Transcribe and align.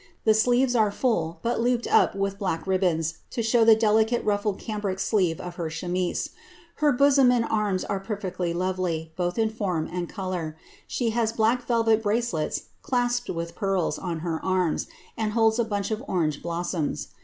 The 0.23 0.33
sleeves 0.33 0.75
arc 0.75 0.95
full, 0.95 1.37
but 1.43 1.61
looped 1.61 1.85
up 1.85 2.15
with 2.15 2.39
black 2.39 2.65
ribbons, 2.65 3.19
to 3.29 3.43
show 3.43 3.63
the 3.63 3.75
delicate 3.75 4.25
ru 4.25 4.35
filed 4.35 4.57
cambric 4.57 4.97
sleeve 4.97 5.39
of 5.39 5.57
her 5.57 5.69
chemise. 5.69 6.31
Her 6.77 6.91
bosom 6.91 7.31
and 7.31 7.45
arms 7.45 7.85
ire 7.85 7.99
perfectly 7.99 8.51
lovely, 8.51 9.11
both 9.15 9.37
in 9.37 9.51
form 9.51 9.87
and 9.93 10.09
colour. 10.09 10.57
She 10.87 11.11
has 11.11 11.31
black 11.33 11.67
velvet 11.67 12.01
brace 12.01 12.33
lets, 12.33 12.63
clasped 12.81 13.29
with 13.29 13.53
pearls, 13.53 13.99
on 13.99 14.21
her 14.21 14.43
arms, 14.43 14.87
and 15.15 15.33
holds 15.33 15.59
a 15.59 15.63
bunch 15.63 15.91
of 15.91 16.03
orange 16.07 16.41
blossoms. 16.41 17.09